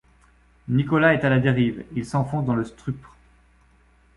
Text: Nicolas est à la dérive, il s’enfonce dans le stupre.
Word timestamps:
Nicolas 0.67 1.13
est 1.13 1.23
à 1.25 1.29
la 1.29 1.37
dérive, 1.39 1.85
il 1.95 2.07
s’enfonce 2.07 2.43
dans 2.43 2.55
le 2.55 2.65
stupre. 2.65 3.15